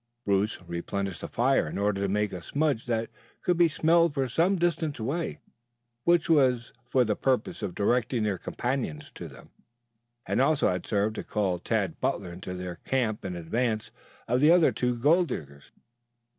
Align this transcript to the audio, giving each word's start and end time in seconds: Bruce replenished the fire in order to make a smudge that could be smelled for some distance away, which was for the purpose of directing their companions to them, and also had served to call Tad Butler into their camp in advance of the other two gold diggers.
Bruce 0.25 0.57
replenished 0.65 1.21
the 1.21 1.27
fire 1.27 1.67
in 1.67 1.77
order 1.77 2.01
to 2.01 2.07
make 2.07 2.33
a 2.33 2.41
smudge 2.41 2.87
that 2.87 3.11
could 3.43 3.55
be 3.55 3.67
smelled 3.67 4.15
for 4.15 4.27
some 4.27 4.55
distance 4.55 4.97
away, 4.97 5.37
which 6.05 6.27
was 6.27 6.73
for 6.89 7.03
the 7.03 7.15
purpose 7.15 7.61
of 7.61 7.75
directing 7.75 8.23
their 8.23 8.39
companions 8.39 9.11
to 9.11 9.27
them, 9.27 9.51
and 10.25 10.41
also 10.41 10.69
had 10.69 10.87
served 10.87 11.13
to 11.13 11.23
call 11.23 11.59
Tad 11.59 12.01
Butler 12.01 12.33
into 12.33 12.55
their 12.55 12.77
camp 12.77 13.23
in 13.23 13.35
advance 13.35 13.91
of 14.27 14.41
the 14.41 14.49
other 14.49 14.71
two 14.71 14.95
gold 14.97 15.27
diggers. 15.27 15.71